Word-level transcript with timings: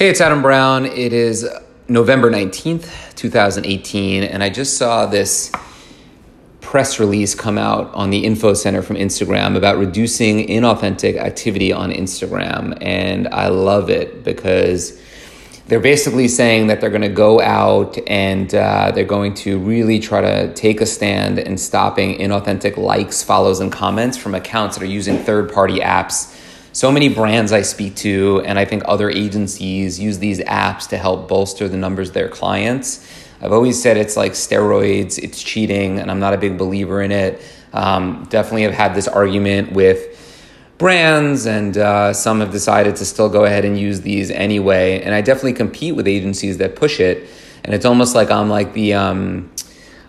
Hey, 0.00 0.08
it's 0.08 0.22
Adam 0.22 0.40
Brown. 0.40 0.86
It 0.86 1.12
is 1.12 1.46
November 1.86 2.30
19th, 2.30 3.14
2018, 3.16 4.24
and 4.24 4.42
I 4.42 4.48
just 4.48 4.78
saw 4.78 5.04
this 5.04 5.52
press 6.62 6.98
release 6.98 7.34
come 7.34 7.58
out 7.58 7.92
on 7.92 8.08
the 8.08 8.24
info 8.24 8.54
center 8.54 8.80
from 8.80 8.96
Instagram 8.96 9.58
about 9.58 9.76
reducing 9.76 10.46
inauthentic 10.46 11.18
activity 11.18 11.70
on 11.70 11.90
Instagram. 11.92 12.78
And 12.80 13.28
I 13.28 13.48
love 13.48 13.90
it 13.90 14.24
because 14.24 14.98
they're 15.66 15.80
basically 15.80 16.28
saying 16.28 16.68
that 16.68 16.80
they're 16.80 16.88
going 16.88 17.02
to 17.02 17.10
go 17.10 17.38
out 17.42 17.98
and 18.06 18.54
uh, 18.54 18.92
they're 18.94 19.04
going 19.04 19.34
to 19.34 19.58
really 19.58 19.98
try 19.98 20.22
to 20.22 20.50
take 20.54 20.80
a 20.80 20.86
stand 20.86 21.38
in 21.38 21.58
stopping 21.58 22.16
inauthentic 22.20 22.78
likes, 22.78 23.22
follows, 23.22 23.60
and 23.60 23.70
comments 23.70 24.16
from 24.16 24.34
accounts 24.34 24.78
that 24.78 24.82
are 24.82 24.86
using 24.86 25.18
third 25.18 25.52
party 25.52 25.80
apps 25.80 26.34
so 26.72 26.92
many 26.92 27.08
brands 27.08 27.52
I 27.52 27.62
speak 27.62 27.96
to, 27.96 28.42
and 28.44 28.58
I 28.58 28.64
think 28.64 28.82
other 28.86 29.10
agencies 29.10 29.98
use 29.98 30.18
these 30.18 30.40
apps 30.40 30.88
to 30.88 30.96
help 30.96 31.28
bolster 31.28 31.68
the 31.68 31.76
numbers 31.76 32.08
of 32.08 32.14
their 32.14 32.28
clients. 32.28 33.06
I've 33.42 33.52
always 33.52 33.80
said 33.80 33.96
it's 33.96 34.16
like 34.16 34.32
steroids, 34.32 35.18
it's 35.18 35.42
cheating, 35.42 35.98
and 35.98 36.10
I'm 36.10 36.20
not 36.20 36.34
a 36.34 36.38
big 36.38 36.58
believer 36.58 37.02
in 37.02 37.10
it. 37.10 37.42
Um, 37.72 38.26
definitely 38.28 38.62
have 38.62 38.74
had 38.74 38.94
this 38.94 39.08
argument 39.08 39.72
with 39.72 40.16
brands, 40.78 41.46
and 41.46 41.76
uh, 41.76 42.12
some 42.12 42.40
have 42.40 42.52
decided 42.52 42.96
to 42.96 43.04
still 43.04 43.28
go 43.28 43.44
ahead 43.44 43.64
and 43.64 43.78
use 43.78 44.02
these 44.02 44.30
anyway. 44.30 45.00
And 45.02 45.14
I 45.14 45.22
definitely 45.22 45.54
compete 45.54 45.96
with 45.96 46.06
agencies 46.06 46.58
that 46.58 46.76
push 46.76 47.00
it, 47.00 47.28
and 47.64 47.74
it's 47.74 47.84
almost 47.84 48.14
like 48.14 48.30
I'm 48.30 48.48
like 48.48 48.74
the 48.74 48.94
um, 48.94 49.50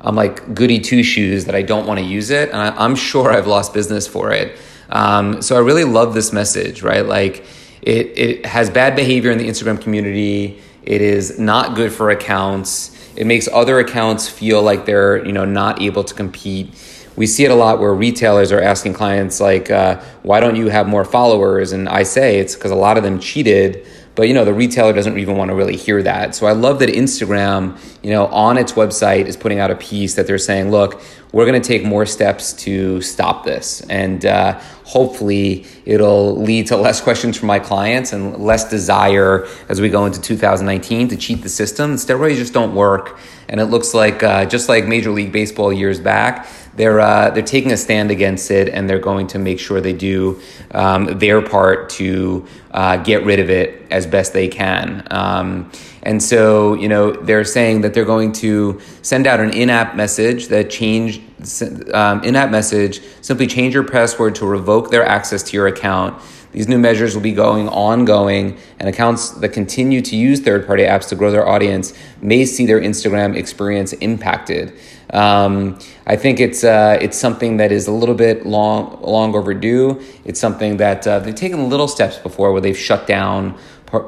I'm 0.00 0.16
like 0.16 0.54
goody 0.54 0.80
two 0.80 1.02
shoes 1.02 1.44
that 1.44 1.54
I 1.54 1.62
don't 1.62 1.86
want 1.86 2.00
to 2.00 2.04
use 2.04 2.30
it, 2.30 2.50
and 2.50 2.58
I, 2.58 2.74
I'm 2.76 2.94
sure 2.94 3.32
I've 3.32 3.46
lost 3.46 3.74
business 3.74 4.06
for 4.06 4.32
it. 4.32 4.56
Um, 4.88 5.42
so 5.42 5.56
I 5.56 5.60
really 5.60 5.84
love 5.84 6.14
this 6.14 6.32
message, 6.32 6.82
right? 6.82 7.04
Like 7.04 7.44
it, 7.82 8.18
it 8.18 8.46
has 8.46 8.70
bad 8.70 8.96
behavior 8.96 9.30
in 9.30 9.38
the 9.38 9.48
Instagram 9.48 9.80
community. 9.80 10.60
It 10.82 11.00
is 11.00 11.38
not 11.38 11.76
good 11.76 11.92
for 11.92 12.10
accounts. 12.10 12.96
It 13.16 13.26
makes 13.26 13.48
other 13.48 13.78
accounts 13.78 14.28
feel 14.28 14.62
like 14.62 14.86
they're 14.86 15.24
you 15.24 15.32
know 15.32 15.44
not 15.44 15.80
able 15.80 16.04
to 16.04 16.14
compete. 16.14 16.74
We 17.16 17.26
see 17.26 17.44
it 17.44 17.50
a 17.50 17.54
lot 17.54 17.80
where 17.80 17.92
retailers 17.92 18.52
are 18.52 18.60
asking 18.60 18.94
clients 18.94 19.40
like, 19.40 19.70
uh, 19.70 20.00
"Why 20.22 20.40
don't 20.40 20.56
you 20.56 20.68
have 20.68 20.88
more 20.88 21.04
followers?" 21.04 21.72
And 21.72 21.88
I 21.88 22.02
say 22.02 22.38
it's 22.38 22.54
because 22.54 22.70
a 22.70 22.76
lot 22.76 22.96
of 22.96 23.02
them 23.02 23.18
cheated 23.18 23.86
but 24.14 24.28
you 24.28 24.34
know 24.34 24.44
the 24.44 24.52
retailer 24.52 24.92
doesn't 24.92 25.18
even 25.18 25.36
want 25.36 25.50
to 25.50 25.54
really 25.54 25.76
hear 25.76 26.02
that. 26.02 26.34
So 26.34 26.46
i 26.46 26.52
love 26.52 26.78
that 26.80 26.88
instagram 26.88 27.78
you 28.02 28.10
know 28.10 28.26
on 28.26 28.58
its 28.58 28.72
website 28.72 29.26
is 29.26 29.36
putting 29.36 29.58
out 29.58 29.70
a 29.70 29.76
piece 29.76 30.14
that 30.14 30.26
they're 30.26 30.38
saying 30.38 30.70
look 30.70 31.02
we're 31.32 31.46
going 31.46 31.60
to 31.60 31.66
take 31.66 31.84
more 31.84 32.06
steps 32.06 32.52
to 32.52 33.00
stop 33.00 33.44
this. 33.44 33.82
And 33.82 34.24
uh, 34.26 34.58
hopefully 34.84 35.66
it'll 35.84 36.36
lead 36.36 36.66
to 36.68 36.76
less 36.76 37.00
questions 37.06 37.38
from 37.38 37.46
my 37.46 37.58
clients 37.58 38.12
and 38.12 38.36
less 38.38 38.68
desire 38.68 39.46
as 39.68 39.80
we 39.80 39.88
go 39.88 40.06
into 40.06 40.20
2019 40.20 41.08
to 41.08 41.16
cheat 41.16 41.42
the 41.42 41.48
system. 41.48 41.94
Steroids 41.94 42.36
just 42.36 42.52
don't 42.52 42.74
work. 42.74 43.18
And 43.48 43.60
it 43.60 43.66
looks 43.66 43.94
like 43.94 44.22
uh, 44.22 44.44
just 44.46 44.68
like 44.68 44.86
major 44.86 45.10
league 45.10 45.32
baseball 45.32 45.72
years 45.72 46.00
back 46.00 46.48
they're 46.76 47.00
uh, 47.00 47.30
they're 47.30 47.42
taking 47.42 47.72
a 47.72 47.76
stand 47.76 48.12
against 48.12 48.50
it, 48.50 48.68
and 48.68 48.88
they're 48.88 49.00
going 49.00 49.26
to 49.26 49.38
make 49.38 49.58
sure 49.58 49.80
they 49.80 49.92
do 49.92 50.40
um, 50.70 51.18
their 51.18 51.42
part 51.42 51.90
to 51.90 52.46
uh, 52.70 52.96
get 52.98 53.24
rid 53.24 53.40
of 53.40 53.50
it 53.50 53.79
as 53.90 54.06
best 54.06 54.32
they 54.32 54.48
can. 54.48 55.06
Um, 55.10 55.70
and 56.02 56.22
so, 56.22 56.74
you 56.74 56.88
know, 56.88 57.12
they're 57.12 57.44
saying 57.44 57.82
that 57.82 57.92
they're 57.94 58.04
going 58.04 58.32
to 58.32 58.80
send 59.02 59.26
out 59.26 59.40
an 59.40 59.50
in-app 59.50 59.96
message 59.96 60.48
that 60.48 60.70
change 60.70 61.20
um, 61.94 62.22
in-app 62.22 62.50
message 62.50 63.00
simply 63.22 63.46
change 63.46 63.74
your 63.74 63.84
password 63.84 64.34
to 64.34 64.46
revoke 64.46 64.90
their 64.90 65.04
access 65.04 65.42
to 65.42 65.56
your 65.56 65.66
account. 65.66 66.20
These 66.52 66.66
new 66.66 66.78
measures 66.78 67.14
will 67.14 67.22
be 67.22 67.32
going 67.32 67.68
ongoing, 67.68 68.58
and 68.80 68.88
accounts 68.88 69.30
that 69.30 69.50
continue 69.50 70.00
to 70.02 70.16
use 70.16 70.40
third 70.40 70.66
party 70.66 70.82
apps 70.82 71.08
to 71.10 71.14
grow 71.14 71.30
their 71.30 71.48
audience 71.48 71.94
may 72.20 72.44
see 72.44 72.66
their 72.66 72.80
Instagram 72.80 73.36
experience 73.36 73.92
impacted. 73.94 74.72
Um, 75.12 75.78
I 76.06 76.16
think 76.16 76.40
it's 76.40 76.64
uh, 76.64 76.98
it's 77.00 77.16
something 77.16 77.58
that 77.58 77.70
is 77.70 77.86
a 77.86 77.92
little 77.92 78.16
bit 78.16 78.46
long 78.46 79.00
long 79.00 79.34
overdue. 79.34 80.02
It's 80.24 80.40
something 80.40 80.76
that 80.78 81.06
uh, 81.06 81.20
they've 81.20 81.34
taken 81.34 81.68
little 81.68 81.88
steps 81.88 82.18
before 82.18 82.52
where 82.52 82.60
they've 82.60 82.76
shut 82.76 83.06
down 83.06 83.56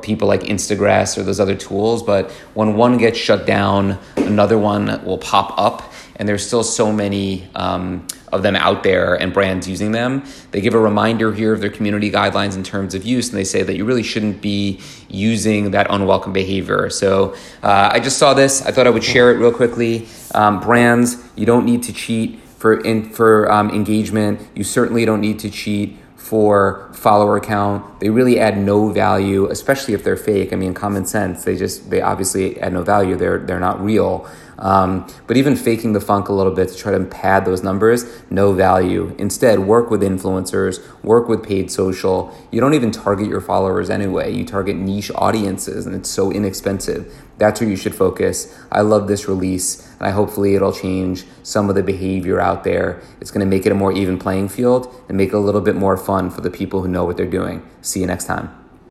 people 0.02 0.28
like 0.28 0.42
Instagress 0.42 1.18
or 1.18 1.22
those 1.22 1.40
other 1.40 1.56
tools. 1.56 2.02
But 2.02 2.30
when 2.54 2.76
one 2.76 2.98
gets 2.98 3.18
shut 3.18 3.46
down, 3.46 3.98
another 4.16 4.58
one 4.58 5.04
will 5.04 5.18
pop 5.18 5.58
up, 5.58 5.92
and 6.16 6.28
there's 6.28 6.46
still 6.46 6.64
so 6.64 6.92
many. 6.92 7.48
Um, 7.54 8.06
of 8.32 8.42
them 8.42 8.56
out 8.56 8.82
there 8.82 9.14
and 9.14 9.32
brands 9.32 9.68
using 9.68 9.92
them. 9.92 10.24
They 10.50 10.62
give 10.62 10.74
a 10.74 10.78
reminder 10.78 11.32
here 11.32 11.52
of 11.52 11.60
their 11.60 11.70
community 11.70 12.10
guidelines 12.10 12.56
in 12.56 12.64
terms 12.64 12.94
of 12.94 13.04
use, 13.04 13.28
and 13.28 13.38
they 13.38 13.44
say 13.44 13.62
that 13.62 13.76
you 13.76 13.84
really 13.84 14.02
shouldn't 14.02 14.40
be 14.40 14.80
using 15.08 15.72
that 15.72 15.86
unwelcome 15.90 16.32
behavior. 16.32 16.88
So 16.88 17.34
uh, 17.62 17.90
I 17.92 18.00
just 18.00 18.18
saw 18.18 18.32
this. 18.32 18.62
I 18.64 18.72
thought 18.72 18.86
I 18.86 18.90
would 18.90 19.04
share 19.04 19.30
it 19.32 19.36
real 19.36 19.52
quickly. 19.52 20.08
Um, 20.34 20.60
brands, 20.60 21.22
you 21.36 21.44
don't 21.44 21.66
need 21.66 21.82
to 21.84 21.92
cheat 21.92 22.40
for 22.56 22.80
in, 22.80 23.10
for 23.10 23.52
um, 23.52 23.70
engagement. 23.70 24.40
You 24.54 24.64
certainly 24.64 25.04
don't 25.04 25.20
need 25.20 25.38
to 25.40 25.50
cheat 25.50 25.98
for 26.22 26.88
follower 26.92 27.40
count. 27.40 27.98
They 27.98 28.08
really 28.08 28.38
add 28.38 28.56
no 28.56 28.90
value, 28.90 29.50
especially 29.50 29.92
if 29.92 30.04
they're 30.04 30.16
fake. 30.16 30.52
I 30.52 30.56
mean, 30.56 30.72
common 30.72 31.04
sense. 31.04 31.44
They 31.44 31.56
just 31.56 31.90
they 31.90 32.00
obviously 32.00 32.60
add 32.60 32.72
no 32.72 32.82
value. 32.82 33.16
They're 33.16 33.38
they're 33.38 33.60
not 33.60 33.82
real. 33.82 34.30
Um, 34.62 35.08
but 35.26 35.36
even 35.36 35.56
faking 35.56 35.92
the 35.92 36.00
funk 36.00 36.28
a 36.28 36.32
little 36.32 36.52
bit 36.52 36.68
to 36.68 36.76
try 36.76 36.92
to 36.92 37.04
pad 37.04 37.44
those 37.44 37.64
numbers, 37.64 38.04
no 38.30 38.52
value. 38.52 39.14
Instead, 39.18 39.58
work 39.58 39.90
with 39.90 40.02
influencers, 40.02 40.80
work 41.02 41.28
with 41.28 41.42
paid 41.42 41.70
social. 41.70 42.32
You 42.52 42.60
don't 42.60 42.74
even 42.74 42.92
target 42.92 43.28
your 43.28 43.40
followers 43.40 43.90
anyway. 43.90 44.32
You 44.32 44.44
target 44.44 44.76
niche 44.76 45.10
audiences, 45.16 45.84
and 45.84 45.96
it's 45.96 46.08
so 46.08 46.30
inexpensive. 46.30 47.12
That's 47.38 47.60
where 47.60 47.68
you 47.68 47.76
should 47.76 47.94
focus. 47.94 48.56
I 48.70 48.82
love 48.82 49.08
this 49.08 49.26
release, 49.26 49.84
and 49.98 50.06
I 50.06 50.10
hopefully 50.10 50.54
it'll 50.54 50.72
change 50.72 51.24
some 51.42 51.68
of 51.68 51.74
the 51.74 51.82
behavior 51.82 52.40
out 52.40 52.62
there. 52.62 53.02
It's 53.20 53.32
going 53.32 53.44
to 53.44 53.50
make 53.50 53.66
it 53.66 53.72
a 53.72 53.74
more 53.74 53.92
even 53.92 54.16
playing 54.16 54.48
field 54.48 54.94
and 55.08 55.18
make 55.18 55.30
it 55.30 55.34
a 55.34 55.40
little 55.40 55.60
bit 55.60 55.74
more 55.74 55.96
fun 55.96 56.30
for 56.30 56.40
the 56.40 56.50
people 56.50 56.82
who 56.82 56.88
know 56.88 57.04
what 57.04 57.16
they're 57.16 57.26
doing. 57.26 57.68
See 57.80 57.98
you 57.98 58.06
next 58.06 58.26
time. 58.26 58.61